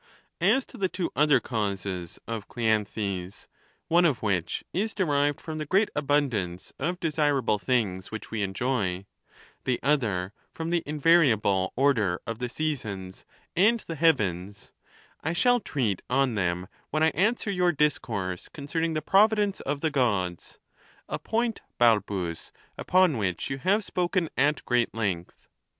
[0.41, 3.47] As to the two other causes of Cleanthes,
[3.87, 9.05] one of which is derived from the great abundance of desirable things which we enjoy,
[9.63, 13.25] the other from the invariable or der of the seasons
[13.55, 14.73] and the heavens,
[15.23, 19.91] I shall treat on them when I answer your discourse concerning the providence of the
[19.91, 20.57] Gods—
[21.07, 25.47] a point, Balbus, upon which you have spoken at great length.